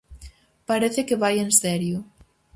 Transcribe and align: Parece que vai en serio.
Parece 0.69 1.01
que 1.07 1.19
vai 1.23 1.35
en 1.39 1.51
serio. 1.61 1.97